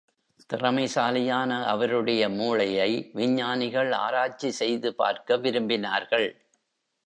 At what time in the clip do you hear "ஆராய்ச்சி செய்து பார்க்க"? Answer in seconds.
3.91-5.37